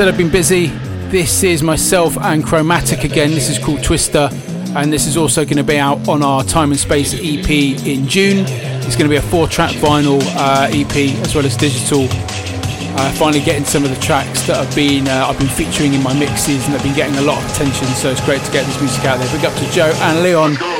Said 0.00 0.08
I've 0.08 0.16
been 0.16 0.30
busy. 0.30 0.68
This 1.10 1.42
is 1.42 1.62
myself 1.62 2.16
and 2.16 2.42
Chromatic 2.42 3.04
again. 3.04 3.32
This 3.32 3.50
is 3.50 3.58
called 3.58 3.84
Twister, 3.84 4.30
and 4.74 4.90
this 4.90 5.06
is 5.06 5.18
also 5.18 5.44
going 5.44 5.58
to 5.58 5.62
be 5.62 5.76
out 5.76 6.08
on 6.08 6.22
our 6.22 6.42
Time 6.42 6.70
and 6.70 6.80
Space 6.80 7.12
EP 7.12 7.50
in 7.50 8.08
June. 8.08 8.46
It's 8.48 8.96
going 8.96 9.10
to 9.10 9.10
be 9.10 9.16
a 9.16 9.20
four 9.20 9.46
track 9.46 9.72
vinyl 9.72 10.22
uh, 10.36 10.68
EP 10.70 10.96
as 11.20 11.34
well 11.34 11.44
as 11.44 11.54
digital. 11.54 12.06
Uh, 12.08 13.12
finally 13.12 13.44
getting 13.44 13.66
some 13.66 13.84
of 13.84 13.90
the 13.90 14.00
tracks 14.00 14.46
that 14.46 14.64
have 14.64 14.74
been 14.74 15.06
uh, 15.06 15.26
I've 15.28 15.38
been 15.38 15.48
featuring 15.48 15.92
in 15.92 16.02
my 16.02 16.18
mixes 16.18 16.64
and 16.64 16.74
they've 16.74 16.82
been 16.82 16.96
getting 16.96 17.16
a 17.16 17.22
lot 17.22 17.36
of 17.44 17.50
attention, 17.50 17.86
so 17.88 18.08
it's 18.08 18.24
great 18.24 18.40
to 18.40 18.52
get 18.52 18.64
this 18.64 18.80
music 18.80 19.04
out 19.04 19.18
there. 19.18 19.30
Big 19.36 19.44
up 19.44 19.52
to 19.52 19.70
Joe 19.70 19.92
and 20.00 20.22
Leon. 20.22 20.79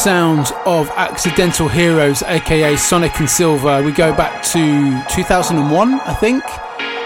Sounds 0.00 0.50
of 0.64 0.88
Accidental 0.96 1.68
Heroes, 1.68 2.22
aka 2.22 2.74
Sonic 2.74 3.20
and 3.20 3.28
Silver. 3.28 3.82
We 3.82 3.92
go 3.92 4.16
back 4.16 4.42
to 4.44 5.02
2001, 5.14 6.00
I 6.00 6.14
think. 6.14 6.42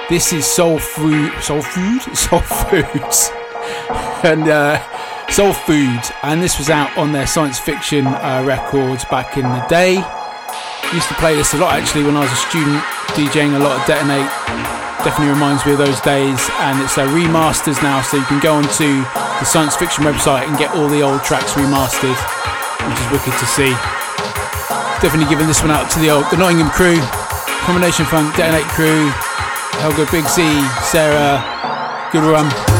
This 0.09 0.33
is 0.33 0.47
Soul 0.47 0.79
Food, 0.79 1.33
Soul 1.43 1.61
Food, 1.61 2.03
Soul 2.15 2.39
Foods, 2.39 3.31
and 4.23 4.47
uh, 4.49 4.79
Soul 5.29 5.53
Food, 5.53 6.03
and 6.23 6.41
this 6.41 6.57
was 6.57 6.71
out 6.71 6.97
on 6.97 7.11
their 7.11 7.27
science 7.27 7.59
fiction 7.59 8.07
uh, 8.07 8.45
records 8.47 9.05
back 9.07 9.37
in 9.37 9.43
the 9.43 9.67
day. 9.69 9.95
Used 10.93 11.09
to 11.09 11.15
play 11.15 11.35
this 11.35 11.53
a 11.53 11.59
lot 11.59 11.75
actually 11.75 12.05
when 12.05 12.15
I 12.15 12.21
was 12.21 12.31
a 12.31 12.37
student, 12.37 12.81
DJing 13.19 13.57
a 13.57 13.59
lot 13.59 13.81
of 13.81 13.87
Detonate. 13.89 14.31
Definitely 15.03 15.35
reminds 15.35 15.67
me 15.67 15.73
of 15.73 15.79
those 15.79 16.01
days, 16.03 16.49
and 16.61 16.81
it's 16.81 16.95
their 16.95 17.09
remasters 17.09 17.83
now, 17.83 18.03
so 18.03 18.19
you 18.19 18.25
can 18.25 18.39
go 18.39 18.55
onto 18.55 19.03
the 19.03 19.45
science 19.45 19.75
fiction 19.75 20.05
website 20.05 20.47
and 20.47 20.57
get 20.59 20.77
all 20.77 20.87
the 20.87 21.03
old 21.03 21.25
tracks 21.25 21.55
remastered 21.55 22.44
which 22.89 23.01
is 23.01 23.09
wicked 23.11 23.39
to 23.39 23.47
see. 23.47 23.71
Definitely 25.01 25.29
giving 25.29 25.47
this 25.47 25.63
one 25.63 25.71
out 25.71 25.91
to 25.93 25.99
the 25.99 26.11
old 26.11 26.25
the 26.31 26.37
Nottingham 26.37 26.71
crew, 26.71 26.99
Combination 27.65 28.05
Funk, 28.07 28.35
Detonate 28.37 28.69
crew, 28.73 29.11
Helga, 29.81 30.07
Big 30.11 30.25
Z, 30.29 30.43
Sarah, 30.83 31.41
good 32.13 32.25
run. 32.25 32.74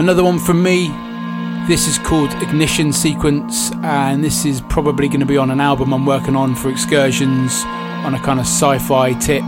Another 0.00 0.24
one 0.24 0.38
from 0.38 0.62
me. 0.62 0.88
This 1.68 1.86
is 1.86 1.98
called 1.98 2.32
Ignition 2.42 2.90
Sequence, 2.90 3.70
and 3.82 4.24
this 4.24 4.46
is 4.46 4.62
probably 4.62 5.08
going 5.08 5.20
to 5.20 5.26
be 5.26 5.36
on 5.36 5.50
an 5.50 5.60
album 5.60 5.92
I'm 5.92 6.06
working 6.06 6.34
on 6.34 6.54
for 6.54 6.70
excursions 6.70 7.64
on 7.66 8.14
a 8.14 8.18
kind 8.20 8.40
of 8.40 8.46
sci 8.46 8.78
fi 8.78 9.12
tip. 9.12 9.44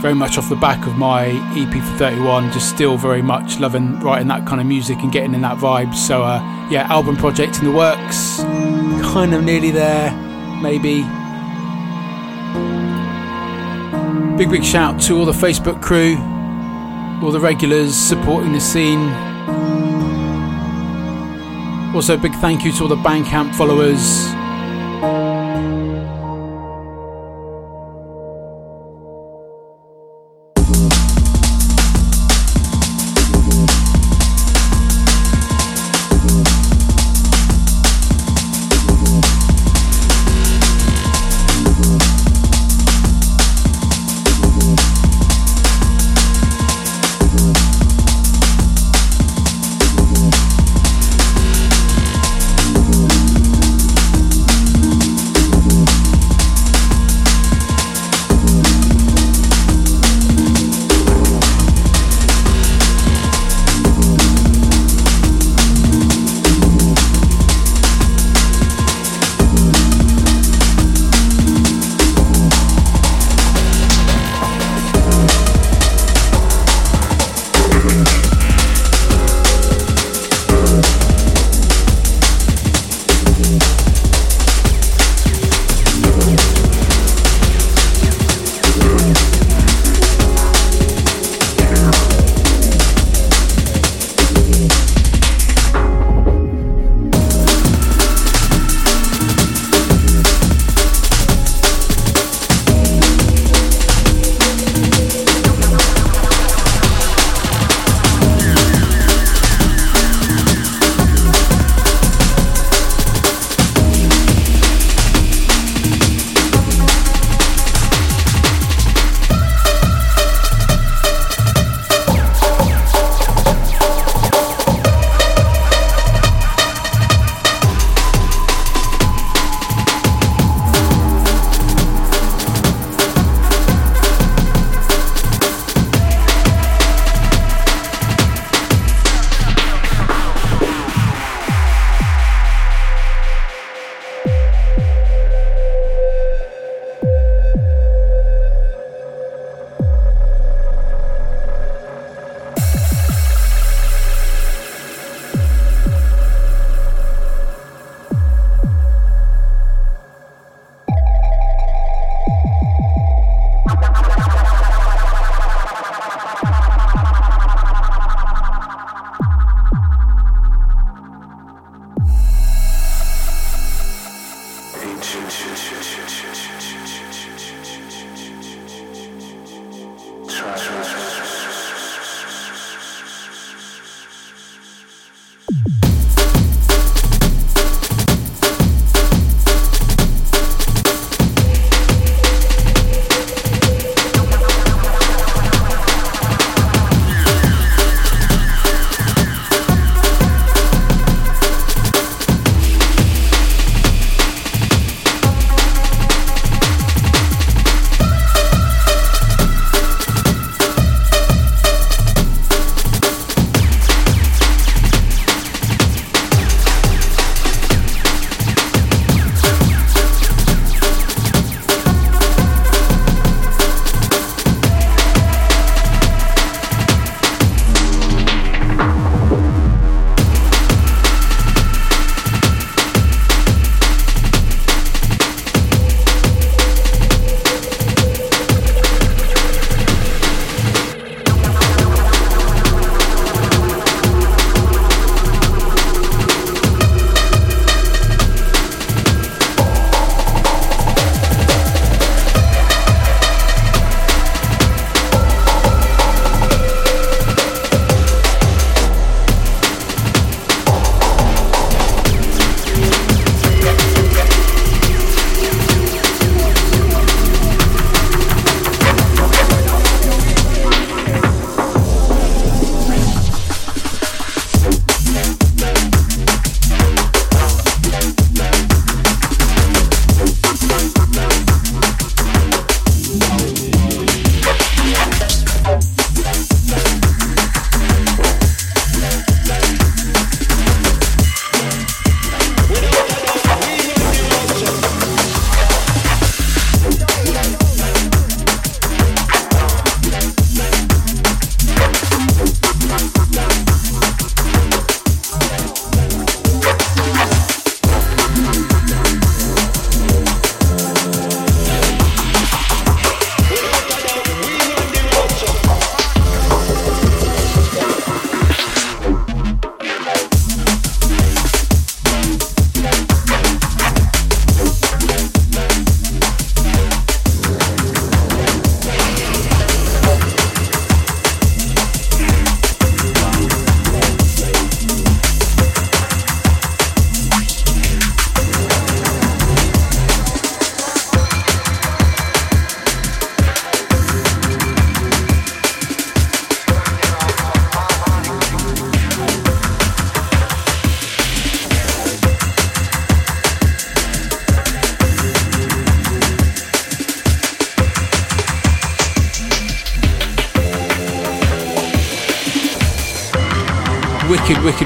Very 0.00 0.14
much 0.14 0.38
off 0.38 0.48
the 0.48 0.56
back 0.56 0.86
of 0.86 0.96
my 0.96 1.26
EP 1.54 1.70
for 1.70 1.98
31, 1.98 2.50
just 2.52 2.70
still 2.70 2.96
very 2.96 3.20
much 3.20 3.60
loving 3.60 4.00
writing 4.00 4.28
that 4.28 4.46
kind 4.46 4.58
of 4.58 4.66
music 4.66 4.96
and 5.00 5.12
getting 5.12 5.34
in 5.34 5.42
that 5.42 5.58
vibe. 5.58 5.94
So, 5.94 6.22
uh, 6.22 6.38
yeah, 6.70 6.86
album 6.88 7.18
project 7.18 7.58
in 7.58 7.66
the 7.66 7.72
works, 7.72 8.38
kind 9.12 9.34
of 9.34 9.44
nearly 9.44 9.70
there, 9.70 10.12
maybe. 10.62 11.02
Big, 14.38 14.50
big 14.50 14.64
shout 14.64 14.98
to 15.02 15.18
all 15.18 15.26
the 15.26 15.32
Facebook 15.32 15.82
crew 15.82 16.16
all 17.24 17.32
the 17.32 17.40
regulars 17.40 17.96
supporting 17.96 18.52
the 18.52 18.60
scene. 18.60 19.08
Also, 21.94 22.14
a 22.14 22.18
big 22.18 22.34
thank 22.34 22.64
you 22.64 22.72
to 22.72 22.82
all 22.82 22.88
the 22.88 22.96
Bandcamp 22.96 23.54
followers. 23.54 24.43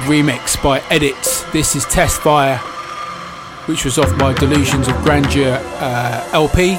Remix 0.09 0.61
by 0.63 0.81
Edits. 0.89 1.43
This 1.53 1.77
is 1.77 1.85
Test 1.85 2.23
Fire, 2.23 2.57
which 3.67 3.85
was 3.85 3.99
off 3.99 4.11
my 4.17 4.33
Delusions 4.33 4.89
of 4.89 4.95
Grandeur 5.03 5.61
uh, 5.61 6.31
LP 6.33 6.77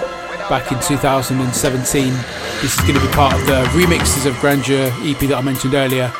back 0.50 0.72
in 0.72 0.80
2017. 0.80 2.12
This 2.62 2.74
is 2.74 2.82
going 2.82 2.96
to 2.96 3.06
be 3.06 3.14
part 3.14 3.36
of 3.36 3.46
the 3.46 3.64
remixes 3.78 4.26
of 4.26 4.36
Grandeur 4.40 4.92
EP 5.02 5.20
that 5.30 5.36
I 5.38 5.42
mentioned 5.42 5.76
earlier. 5.76 6.12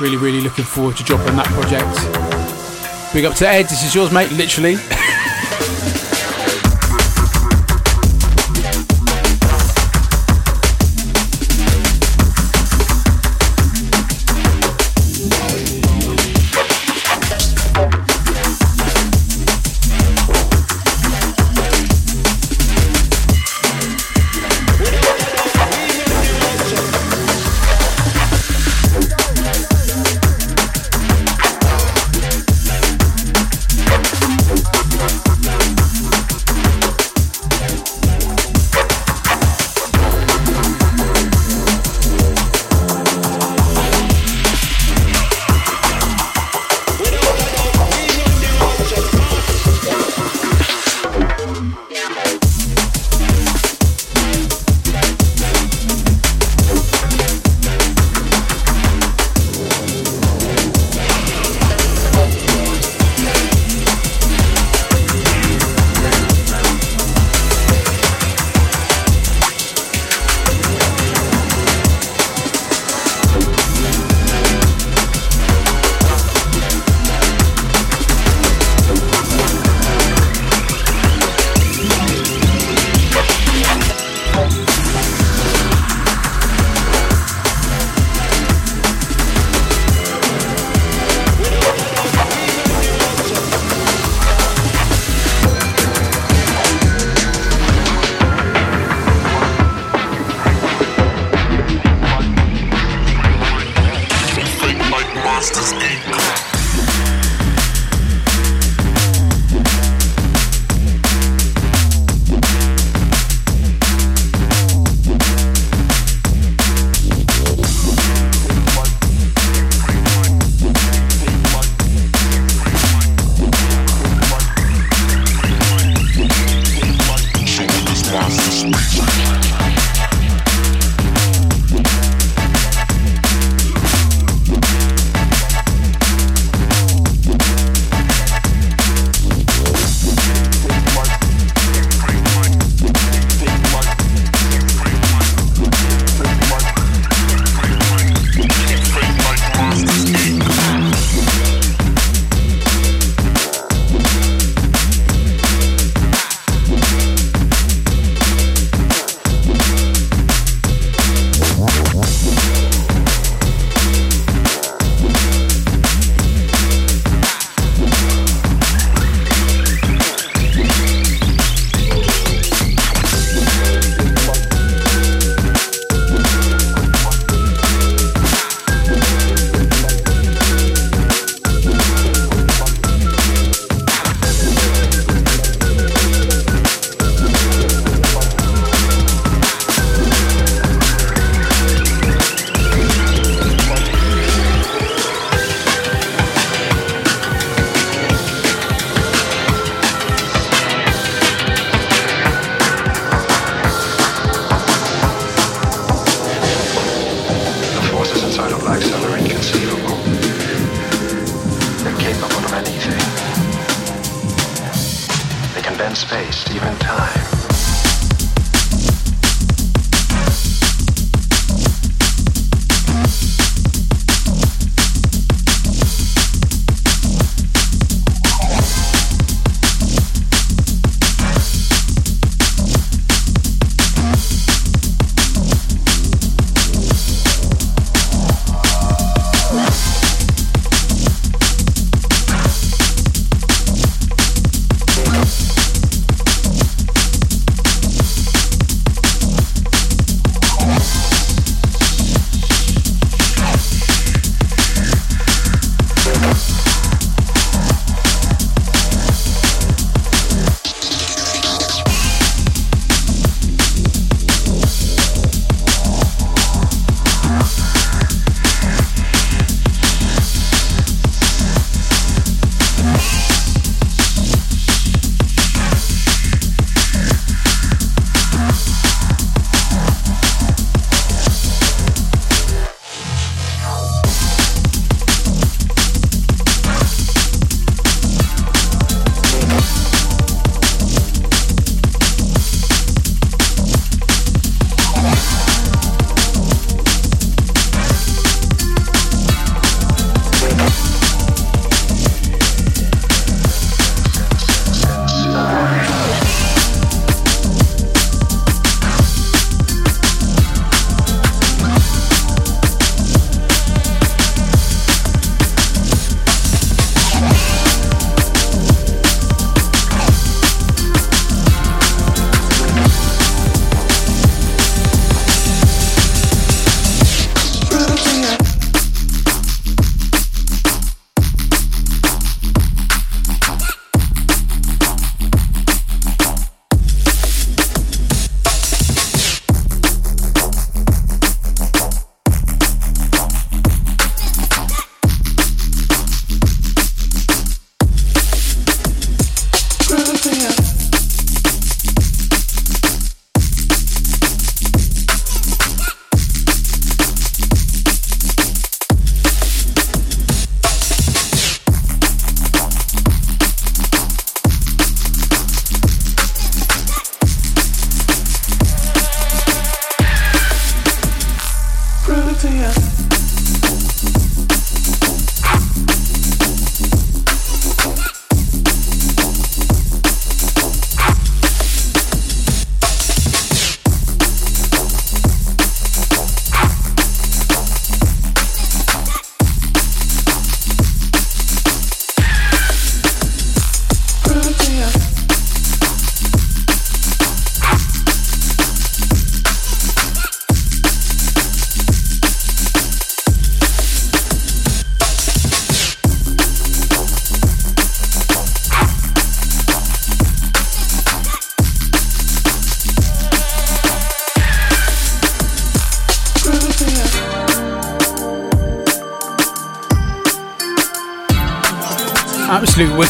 Really, 0.00 0.16
really 0.16 0.40
looking 0.40 0.64
forward 0.64 0.96
to 0.98 1.02
dropping 1.02 1.34
that 1.34 1.46
project. 1.46 3.12
Big 3.12 3.24
up 3.24 3.34
to 3.38 3.48
Ed, 3.48 3.64
this 3.64 3.82
is 3.82 3.92
yours, 3.92 4.12
mate, 4.12 4.30
literally. 4.30 4.76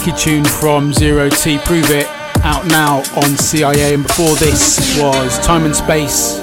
wicked 0.06 0.20
tune 0.20 0.44
from 0.44 0.92
Zero 0.92 1.28
T, 1.28 1.58
Prove 1.58 1.90
It, 1.90 2.06
out 2.44 2.64
now 2.66 2.98
on 3.16 3.36
CIA. 3.36 3.94
And 3.94 4.04
before 4.04 4.36
this 4.36 5.00
was 5.00 5.38
Time 5.40 5.64
and 5.64 5.74
Space, 5.74 6.38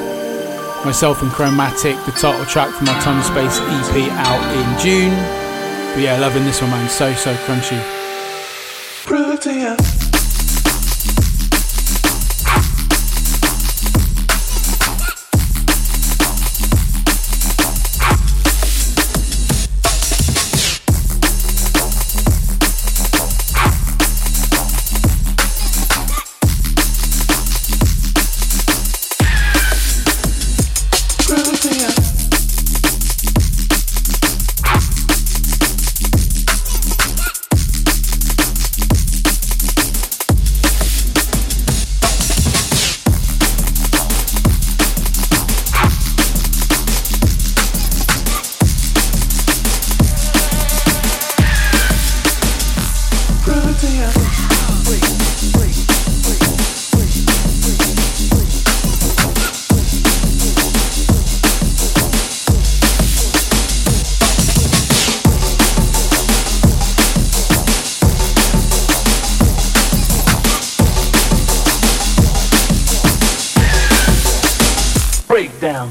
myself 0.83 1.21
and 1.21 1.31
Chromatic, 1.31 1.95
the 2.05 2.11
title 2.11 2.45
track 2.45 2.73
from 2.73 2.89
our 2.89 3.01
Time 3.01 3.17
and 3.17 3.25
Space 3.25 3.59
EP 3.61 4.11
out 4.13 4.43
in 4.55 4.79
June. 4.79 5.15
But 5.93 6.01
yeah, 6.01 6.17
loving 6.19 6.43
this 6.43 6.61
one, 6.61 6.71
man. 6.71 6.89
So, 6.89 7.13
so 7.13 7.33
crunchy. 7.45 8.02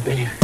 Out 0.08 0.41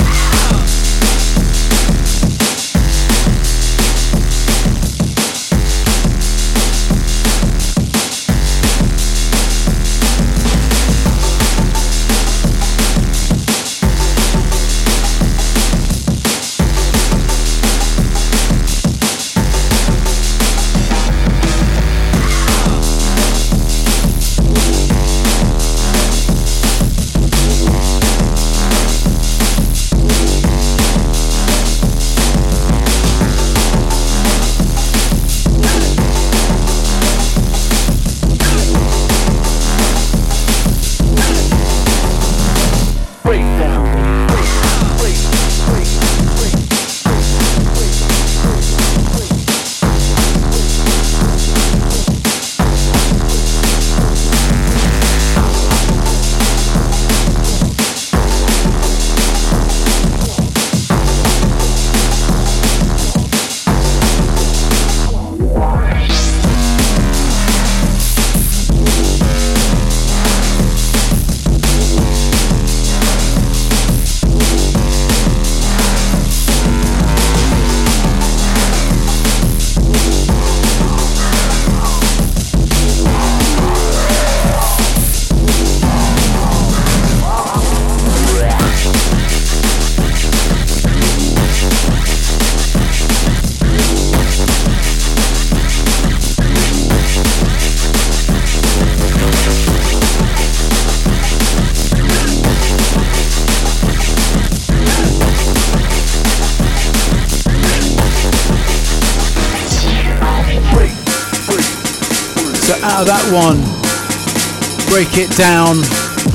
It 115.18 115.34
down. 115.34 115.82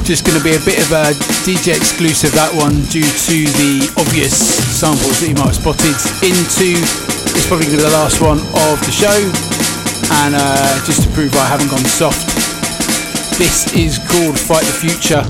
Just 0.04 0.28
going 0.28 0.36
to 0.36 0.44
be 0.44 0.60
a 0.60 0.64
bit 0.68 0.76
of 0.76 0.92
a 0.92 1.16
DJ 1.48 1.72
exclusive, 1.72 2.36
that 2.36 2.52
one, 2.52 2.84
due 2.92 3.08
to 3.08 3.38
the 3.56 3.88
obvious 3.96 4.36
samples 4.76 5.24
that 5.24 5.32
you 5.32 5.40
might 5.40 5.56
have 5.56 5.64
spotted 5.64 5.96
into. 6.20 6.76
It's 7.32 7.48
probably 7.48 7.72
going 7.72 7.80
to 7.80 7.88
be 7.88 7.88
the 7.88 7.96
last 7.96 8.20
one 8.20 8.44
of 8.44 8.76
the 8.84 8.92
show. 8.92 9.16
And 10.28 10.36
uh, 10.36 10.84
just 10.84 11.00
to 11.00 11.10
prove 11.16 11.32
I 11.32 11.48
haven't 11.48 11.72
gone 11.72 11.88
soft, 11.88 12.28
this 13.40 13.72
is 13.72 14.04
called 14.04 14.36
Fight 14.36 14.68
the 14.68 14.76
Future. 14.76 15.24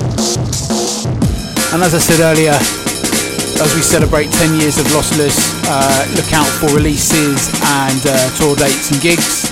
And 1.78 1.86
as 1.86 1.94
I 1.94 2.02
said 2.02 2.26
earlier, 2.26 2.58
as 2.58 3.70
we 3.78 3.86
celebrate 3.86 4.34
10 4.34 4.58
years 4.58 4.82
of 4.82 4.90
Lossless, 4.98 5.38
uh, 5.70 6.02
look 6.18 6.34
out 6.34 6.50
for 6.58 6.74
releases 6.74 7.54
and 7.86 8.02
uh, 8.02 8.18
tour 8.34 8.58
dates 8.58 8.90
and 8.90 8.98
gigs 8.98 9.43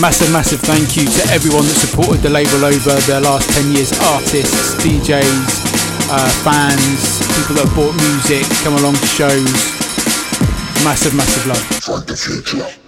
massive, 0.00 0.32
massive 0.32 0.60
thank 0.60 0.96
you 0.96 1.04
to 1.04 1.22
everyone 1.32 1.64
that 1.66 1.76
supported 1.76 2.22
the 2.22 2.30
label 2.30 2.64
over 2.64 2.94
the 3.06 3.20
last 3.20 3.50
10 3.50 3.72
years 3.72 3.92
artists, 4.14 4.74
DJs, 4.82 5.24
uh, 6.10 6.28
fans, 6.42 7.20
people 7.36 7.56
that 7.56 7.66
have 7.66 7.74
bought 7.76 7.94
music, 8.00 8.44
come 8.64 8.74
along 8.74 8.94
to 8.94 9.06
shows. 9.06 9.44
Massive, 10.84 11.14
massive 11.14 11.46
love. 11.46 12.83